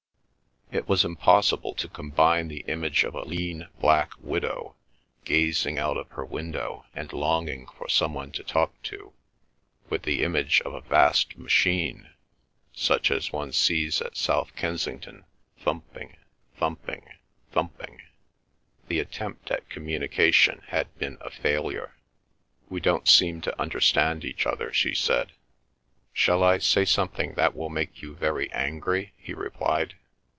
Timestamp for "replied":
29.33-29.95